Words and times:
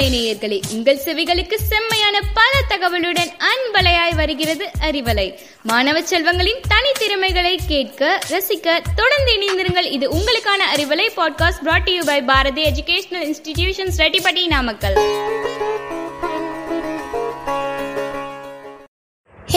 அறிவலை 0.00 0.02
நேயர்களே 0.02 0.60
உங்கள் 0.72 1.00
செவிகளுக்கு 1.04 1.54
செம்மையான 1.54 2.20
பல 2.34 2.50
தகவலுடன் 2.68 3.32
அன்பலையாய் 3.38 4.14
வருகிறது 4.14 4.70
அறிவலை. 4.80 5.38
மாணவ 5.62 6.00
செல்வங்களின் 6.00 6.60
தனித்திறமைகளை 6.68 7.58
கேட்க 7.68 8.18
ரசிக்க 8.28 8.82
தொடர்ந்து 8.96 9.32
இணைந்திருங்கள். 9.36 9.92
இது 9.92 10.08
உங்களுக்கான 10.08 10.76
Arivalai. 10.76 11.08
Podcast 11.16 11.62
brought 11.62 11.90
you 11.90 12.04
by 12.04 12.22
Bharathi 12.22 12.62
educational 12.62 13.34
institutions 13.34 13.96
Rettipatti 13.96 14.46
Namakkal 14.46 14.94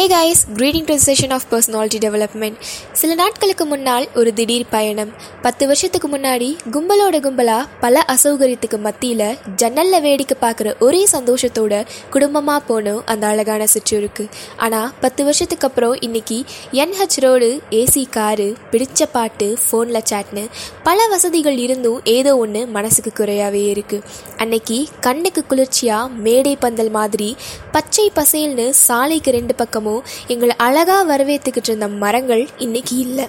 hey 0.04 0.08
guys 0.10 0.42
greeting 0.56 0.88
to 0.88 0.96
session 1.06 1.34
of 1.34 1.46
personality 1.52 2.00
development 2.06 2.56
சில 2.92 3.12
நாட்களுக்கு 3.14 3.66
முன்னால் 3.66 4.06
ஒரு 4.14 4.34
திடீர் 4.34 4.66
பயணம். 4.70 5.12
பத்து 5.42 5.64
வருஷத்துக்கு 5.68 6.08
முன்னாடி 6.08 6.50
கும்பலோட 6.72 7.18
கும்பலா 7.20 7.58
பல 7.80 8.04
அசௌகரியத்துக்கு 8.08 8.78
மத்தியில் 8.78 9.24
ஜன்னல்ல 9.56 10.00
வேடிக்கை 10.02 10.38
பார்க்குற 10.42 10.72
ஒரே 10.80 11.08
சந்தோஷத்தோட 11.12 11.78
குடும்பமாக 12.10 12.62
போனோம் 12.70 13.00
அந்த 13.06 13.28
அழகான 13.28 13.68
சிற்றூருக்கு 13.68 14.26
ஆனால் 14.58 14.90
பத்து 15.02 15.24
வருஷத்துக்கு 15.24 15.68
அப்புறம் 15.68 15.96
இன்னைக்கு 16.00 16.40
என்ஹெச் 16.74 17.18
ரோடு 17.20 17.50
ஏசி 17.72 18.04
காரு 18.10 18.50
பிடிச்ச 18.72 19.08
பாட்டு 19.12 19.58
ஃபோனில் 19.64 20.02
சாட்னு 20.10 20.46
பல 20.84 21.08
வசதிகள் 21.08 21.58
இருந்தும் 21.58 22.02
ஏதோ 22.08 22.38
ஒன்று 22.38 22.68
மனசுக்கு 22.68 23.14
குறையாவே 23.16 23.64
இருக்குது 23.74 24.04
அன்னைக்கு 24.38 24.80
கண்ணுக்கு 25.00 25.44
குளிர்ச்சியாக 25.46 26.12
மேடை 26.20 26.56
பந்தல் 26.60 26.90
மாதிரி 26.90 27.32
பச்சை 27.72 28.08
பசேல்னு 28.16 28.68
சாலைக்கு 28.88 29.32
ரெண்டு 29.32 29.56
பக்கமும் 29.56 29.92
எங்களை 30.28 30.56
அழகா 30.58 31.04
வரவேற்றுக்கிட்டு 31.04 31.72
இருந்த 31.74 31.88
மரங்கள் 31.88 32.48
இன்னைக்கு 32.58 32.98
இல்லை. 32.98 33.28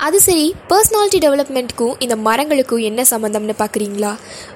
அது 0.00 0.20
சரி 0.20 0.54
பர்சனாலிட்டி 0.68 1.18
டெவலப்மெண்ட்க்கும் 1.18 1.94
இந்த 1.98 2.16
மரங்களுக்கும் 2.16 2.82
என்ன 2.82 3.04
சம்மந்தம்னு 3.10 3.54
பார்க்குறீங்களா 3.58 4.10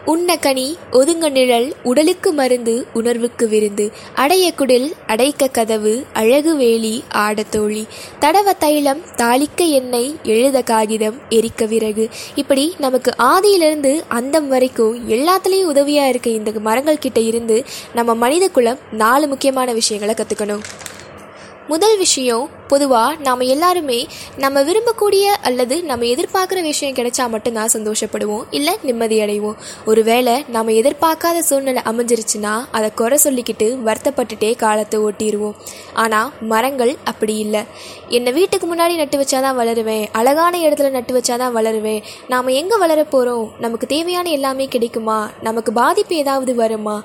உண்ண 0.04 0.36
கனி 0.36 0.76
ஒதுங்க 0.90 1.28
நிழல் 1.28 1.74
உடலுக்கு 1.82 2.32
மருந்து 2.32 2.86
உணர்வுக்கு 2.92 3.48
விருந்து 3.48 3.90
அடைய 4.14 4.52
குடில் 4.52 4.92
அடைக்க 5.06 5.48
கதவு 5.48 6.04
அழகு 6.12 6.56
வேலி 6.56 7.04
ஆடத்தோழி 7.14 7.86
தடவ 8.20 8.52
தைலம் 8.58 9.00
தாளிக்க 9.16 9.68
எண்ணெய் 9.68 10.12
எழுத 10.24 10.62
காகிதம் 10.62 11.18
எரிக்க 11.28 11.66
விறகு. 11.66 12.08
இப்படி 12.34 12.74
நமக்கு 12.78 13.12
ஆதியிலிருந்து 13.18 14.02
அந்தம் 14.08 14.48
வரைக்கும் 14.48 15.08
எல்லாத்துலேயும் 15.08 15.72
உதவியாக 15.72 16.08
இருக்க 16.08 16.30
இந்த 16.30 16.52
மரங்கள் 16.60 16.98
கிட்ட 16.98 17.20
இருந்து 17.20 17.64
நம்ம 17.94 18.14
மனித 18.14 18.48
குலம் 18.48 18.78
நாலு 18.90 19.26
முக்கியமான 19.26 19.72
விஷயங்களை 19.72 20.14
கற்றுக்கணும் 20.14 20.64
முதல் 21.70 21.96
விஷயம் 21.98 22.46
பொதுவாக 22.70 23.16
நாம் 23.26 23.42
எல்லாருமே 23.54 23.98
நம்ம 24.42 24.62
விரும்பக்கூடிய 24.68 25.24
அல்லது 25.48 25.76
நம்ம 25.90 26.06
எதிர்பார்க்குற 26.12 26.60
விஷயம் 26.62 26.96
கிடைச்சா 26.98 27.24
மட்டும்தான் 27.34 27.72
சந்தோஷப்படுவோம் 27.76 28.44
இல்லை 28.58 28.74
நிம்மதி 28.88 29.16
அடைவோம். 29.24 29.58
ஒருவேளை 29.84 30.34
நம்ம 30.56 30.74
எதிர்பார்க்காத 30.80 31.38
சூழ்நிலை 31.48 31.82
அமைஞ்சிருச்சுன்னா 31.90 32.54
அதை 32.70 32.88
குறை 32.94 33.18
சொல்லிக்கிட்டு 33.24 33.68
வருத்தப்பட்டுட்டே 33.88 34.50
காலத்தை 34.64 34.98
ஓட்டிடுவோம் 35.00 35.56
ஆனால் 36.02 36.30
மரங்கள் 36.52 36.92
அப்படி 37.04 37.34
இல்லை. 37.44 37.62
என்னை 38.16 38.30
வீட்டுக்கு 38.32 38.66
முன்னாடி 38.70 38.94
நட்டு 39.00 39.16
வச்சாதான் 39.22 39.58
வளருவேன் 39.60 40.04
அழகான 40.20 40.54
இடத்துல 40.58 40.90
நட்டு 40.90 41.12
வச்சாதான் 41.16 41.56
வளருவேன். 41.58 42.00
நாம் 42.32 42.48
எங்கே 42.60 42.76
வளர 42.84 43.00
போகிறோம் 43.04 43.46
நமக்கு 43.58 43.86
தேவையான 43.86 44.26
எல்லாமே 44.30 44.66
கிடைக்குமா? 44.74 45.18
நமக்கு 45.42 45.70
பாதிப்பு 45.72 46.14
ஏதாவது 46.16 46.54
வருமா? 46.62 46.96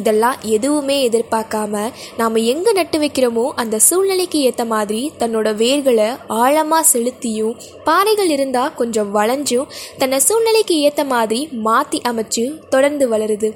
இதெல்லாம் 0.00 0.38
எதுவுமே 0.56 0.96
எதிர்பார்க்காம 1.08 1.82
நாம் 2.20 2.38
எங்கே 2.52 2.72
நட்டு 2.72 2.98
வைக்கிறோமோ 2.98 3.46
அந்த 3.62 3.76
சூழ்நிலைக்கு 3.88 4.38
ஏற்ற 4.48 4.62
மாதிரி 4.74 5.00
தன்னோட 5.18 5.48
வேர்களை 5.62 6.08
ஆழமாக 6.26 6.86
செலுத்தியும் 6.92 7.56
பாறைகள் 7.84 8.28
இருந்தால் 8.28 8.74
கொஞ்சம் 8.74 9.14
வளைஞ்சும் 9.16 9.70
தன்னை 9.98 10.18
சூழ்நிலைக்கு 10.18 10.78
ஏற்ற 10.78 11.04
மாதிரி 11.04 11.48
மாற்றி 11.52 12.00
அமைச்சு 12.08 12.44
தொடர்ந்து 12.68 13.08
வளருது. 13.08 13.50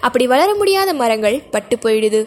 அப்படி 0.00 0.26
வளர 0.26 0.54
முடியாத 0.54 0.92
மரங்கள் 0.94 1.42
பட்டு 1.50 1.76
போயிடுது. 1.82 2.22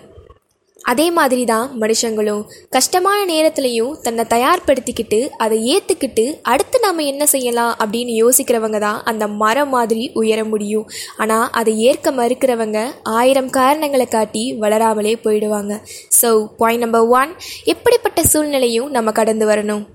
அதே 0.91 1.07
மாதிரி 1.17 1.43
தான் 1.51 1.65
மனுஷங்களும். 1.81 2.43
கஷ்டமான 2.75 3.19
நேரத்துலையும் 3.31 3.93
தன்னை 4.05 4.23
தயார்படுத்திக்கிட்டு 4.33 5.19
அதை 5.45 5.57
ஏற்றுக்கிட்டு 5.73 6.25
அடுத்து 6.51 6.79
நம்ம 6.85 7.05
என்ன 7.11 7.23
செய்யலாம் 7.33 7.73
அப்படின்னு 7.83 8.13
யோசிக்கிறவங்க 8.23 8.79
தான் 8.85 9.01
அந்த 9.11 9.27
மரம் 9.41 9.73
மாதிரி 9.77 10.05
உயர 10.21 10.39
முடியும். 10.53 10.87
ஆனால் 11.23 11.49
அதை 11.61 11.73
ஏற்க 11.89 12.11
மறுக்கிறவங்க 12.19 12.79
ஆயிரம் 13.17 13.51
காரணங்களை 13.59 14.07
காட்டி 14.15 14.45
வளராமலே 14.63 15.15
போயிடுவாங்க. 15.27 15.75
ஸோ 16.21 16.31
பாயிண்ட் 16.61 16.85
நம்பர் 16.85 17.11
ஒன் 17.19 17.33
எப்படிப்பட்ட 17.75 18.21
சூழ்நிலையும் 18.33 18.89
நம்ம 18.97 19.11
கடந்து 19.21 19.47
வரணும்? 19.53 19.85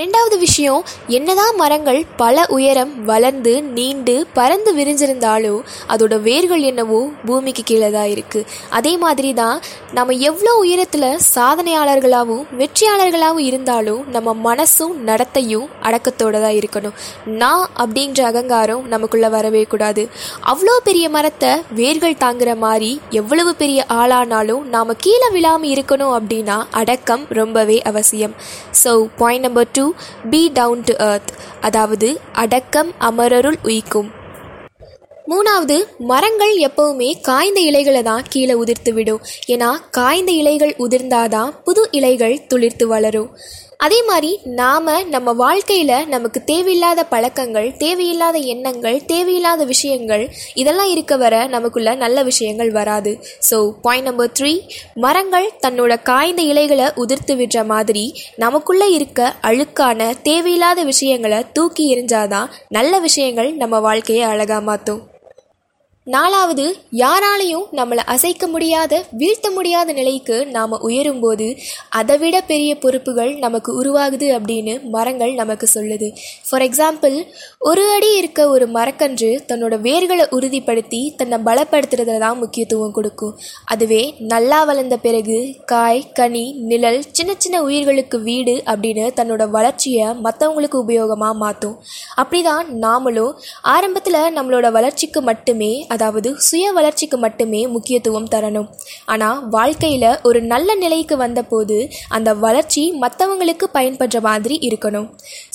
ரெண்டாவது 0.00 0.36
விஷயம் 0.44 0.82
என்னதான் 1.16 1.56
மரங்கள் 1.60 1.98
பல 2.20 2.44
உயரம் 2.56 2.92
வளர்ந்து 3.08 3.52
நீண்டு 3.76 4.14
பறந்து 4.36 4.70
விரிஞ்சிருந்தாலும் 4.76 5.62
அதோட 5.92 6.14
வேர்கள் 6.26 6.62
என்னவோ 6.70 7.00
பூமிக்கு 7.28 7.62
கீழே 7.70 7.88
தான் 7.96 8.10
இருக்குது 8.14 8.46
அதே 8.78 8.92
மாதிரி 9.04 9.30
தான் 9.40 9.58
நம்ம 9.98 10.16
எவ்வளோ 10.28 10.52
உயரத்தில் 10.64 11.08
சாதனையாளர்களாகவும் 11.34 12.44
வெற்றியாளர்களாகவும் 12.60 13.46
இருந்தாலும் 13.50 14.04
நம்ம 14.16 14.34
மனசும் 14.48 14.94
நடத்தையும் 15.08 15.66
அடக்கத்தோடு 15.88 16.40
தான் 16.44 16.56
இருக்கணும். 16.60 16.94
நான் 17.42 17.64
அப்படின்ற 17.84 18.20
அகங்காரம் 18.30 18.84
நமக்குள்ளே 18.92 19.30
வரவே 19.36 19.62
கூடாது. 19.72 20.04
அவ்வளோ 20.52 20.76
பெரிய 20.88 21.08
மரத்தை 21.16 21.52
வேர்கள் 21.80 22.20
தாங்குற 22.24 22.50
மாதிரி 22.64 22.92
எவ்வளவு 23.22 23.54
பெரிய 23.64 23.80
ஆளானாலும் 24.00 24.64
நாம் 24.76 24.96
கீழே 25.06 25.30
விழாமல் 25.36 25.72
இருக்கணும் 25.74 26.14
அப்படின்னா 26.18 26.58
அடக்கம் 26.82 27.26
ரொம்பவே 27.40 27.78
அவசியம். 27.92 28.36
So 28.84 28.92
point 29.22 29.46
number 29.48 29.70
two 29.76 29.86
be 30.30 30.50
down 30.54 30.82
to 30.84 30.94
earth 30.94 31.32
அதாவது 31.60 32.20
அடக்கம் 32.32 32.92
அமரருள் 33.00 33.58
உயிக்கும் 33.62 34.10
மூணாவது 35.26 35.84
மரங்கள் 35.98 36.54
எப்பவுமே 36.58 37.20
காய்ந்த 37.20 37.60
இலைகளை 37.60 38.02
தான் 38.02 38.24
கீழே 38.28 38.54
உதிர்த்து 38.54 38.92
விடும் 38.92 39.20
ஏன்னா 39.46 39.68
காய்ந்த 39.90 40.32
இலைகள் 40.32 40.74
உதிர்ந்தாதான் 40.78 41.52
புது 41.64 41.88
இலைகள் 41.90 42.40
துளிர்த்து 42.54 42.84
வளரும். 42.84 43.38
அதே 43.80 44.02
மாதிரி 44.02 44.38
நாம் 44.44 44.88
நம்ம 45.08 45.32
வாழ்க்கையில் 45.32 46.06
நமக்கு 46.08 46.44
தேவையில்லாத 46.44 47.04
பழக்கங்கள் 47.04 47.76
தேவையில்லாத 47.76 48.38
எண்ணங்கள் 48.38 49.04
தேவையில்லாத 49.06 49.64
விஷயங்கள் 49.64 50.30
இதெல்லாம் 50.54 50.90
இருக்க 50.90 51.16
வர 51.16 51.46
நமக்குள்ள 51.46 51.94
நல்ல 51.94 52.22
விஷயங்கள் 52.22 52.70
வராது. 52.70 53.18
ஸோ 53.50 53.72
பாயிண்ட் 53.80 54.04
நம்பர் 54.04 54.32
த்ரீ 54.38 54.52
மரங்கள் 54.94 55.50
தன்னோட 55.60 56.02
காய்ந்த 56.02 56.42
இலைகளை 56.42 56.88
உதிர்த்து 56.96 57.36
விடுற 57.36 57.64
மாதிரி 57.66 58.04
நமக்குள்ளே 58.36 58.90
இருக்க 58.92 59.34
அழுக்கான 59.42 60.20
தேவையில்லாத 60.22 60.84
விஷயங்களை 60.84 61.46
தூக்கி 61.52 61.96
எறிஞ்சாதான் 61.96 62.50
நல்ல 62.68 62.98
விஷயங்கள் 62.98 63.52
நம்ம 63.52 63.80
வாழ்க்கையை 63.80 64.22
அழகாக 64.22 64.60
மாற்றும் 64.60 65.02
நாலாவது 66.06 66.64
யாராலையும் 66.92 67.64
நம்மளை 67.78 68.02
அசைக்க 68.04 68.44
முடியாத 68.46 68.92
வீழ்த்த 69.10 69.50
முடியாத 69.50 69.92
நிலைக்கு 69.92 70.36
நாம் 70.46 70.72
உயரும்போது 70.86 71.46
அதை 71.90 72.16
விட 72.18 72.36
பெரிய 72.40 72.70
பொறுப்புகள் 72.78 73.32
நமக்கு 73.38 73.70
உருவாகுது 73.80 74.28
அப்படின்னு 74.36 74.74
மரங்கள் 74.94 75.32
நமக்கு 75.32 75.66
சொல்லுது. 75.74 76.08
ஃபார் 76.48 76.64
எக்ஸாம்பிள் 76.68 77.16
ஒரு 77.58 77.84
அடி 77.96 78.16
இருக்க 78.16 78.48
ஒரு 78.48 78.68
மரக்கன்று 78.76 79.30
தன்னோட 79.50 79.76
வேர்களை 79.86 80.26
உறுதிப்படுத்தி 80.36 81.02
தன்னை 81.16 81.38
பலப்படுத்துறதுல 81.48 82.18
தான் 82.18 82.38
முக்கியத்துவம் 82.38 82.92
கொடுக்கும். 82.92 83.34
அதுவே 83.64 84.02
நல்லா 84.32 84.64
வளர்ந்த 84.64 84.98
பிறகு 85.06 85.38
காய் 85.64 86.02
கனி 86.12 86.44
நிழல் 86.62 87.00
சின்ன 87.12 87.36
சின்ன 87.38 87.62
உயிர்களுக்கு 87.62 88.20
வீடு 88.20 88.56
அப்படின்னு 88.66 89.06
தன்னோட 89.20 89.50
வளர்ச்சியை 89.50 90.08
மற்றவங்களுக்கு 90.24 90.82
உபயோகமாக 90.86 91.40
மாற்றும் 91.44 91.78
அப்படிதான் 92.16 92.66
நாமளும் 92.86 93.32
ஆரம்பத்தில் 93.76 94.20
நம்மளோட 94.38 94.66
வளர்ச்சிக்கு 94.70 95.22
மட்டுமே 95.22 95.72
அதாவது 96.00 96.28
சுய 96.48 96.66
வளர்ச்சிக்கு 96.76 97.16
மட்டுமே 97.24 97.62
முக்கியத்துவம் 97.74 98.28
தரணும். 98.34 98.68
ஆனால் 99.14 99.40
வாழ்க்கையில் 99.56 100.10
ஒரு 100.28 100.42
நல்ல 100.52 100.74
நிலைக்கு 100.82 101.16
வந்தபோது 101.24 101.78
அந்த 102.18 102.32
வளர்ச்சி 102.46 102.84
மற்றவங்களுக்கு 103.04 103.68
பயன்படுற 103.76 104.20
மாதிரி 104.28 104.58
இருக்கணும். 104.70 105.08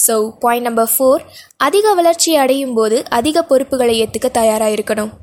ஸோ 0.06 0.16
பாயிண்ட் 0.46 0.68
நம்பர் 0.70 0.94
ஃபோர் 0.96 1.24
அதிக 1.68 1.94
வளர்ச்சி 2.00 2.34
அடையும் 2.46 2.76
போது 2.80 2.98
அதிக 3.20 3.46
பொறுப்புகளை 3.52 3.96
ஏற்றுக்க 4.06 4.30
தயாராக 4.40 4.76
இருக்கணும். 4.78 5.14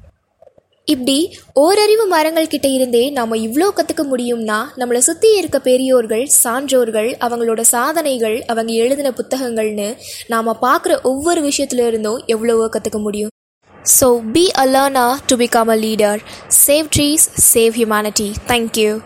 இப்படி 0.88 1.16
ஓரறிவு 1.62 2.04
மரங்கள் 2.12 2.50
கிட்ட 2.52 2.68
இருந்தே 2.76 3.02
நாம் 3.18 3.34
இவ்வளோ 3.44 3.68
கற்றுக்க 3.76 4.04
முடியும்னா 4.12 4.56
நம்மளை 4.80 5.00
சுற்றி 5.08 5.28
இருக்க 5.40 5.58
பெரியோர்கள் 5.68 6.24
சான்றோர்கள் 6.40 7.10
அவங்களோட 7.26 7.62
சாதனைகள் 7.74 8.36
அவங்க 8.52 8.72
எழுதின 8.84 9.12
புத்தகங்கள்னு 9.18 9.88
நாம் 10.34 10.58
பார்க்குற 10.66 10.96
ஒவ்வொரு 11.10 11.42
விஷயத்துல 11.48 11.86
இருந்தும் 11.90 12.24
எவ்வளவோ 12.34 12.66
கற்றுக்க 12.76 13.00
முடியும். 13.06 13.31
So 13.84 14.20
be 14.20 14.50
a 14.56 14.66
learner 14.66 15.18
to 15.28 15.36
become 15.36 15.68
a 15.70 15.76
leader. 15.76 16.20
Save 16.48 16.90
trees, 16.90 17.22
save 17.22 17.74
humanity. 17.74 18.34
Thank 18.34 18.76
you. 18.76 19.02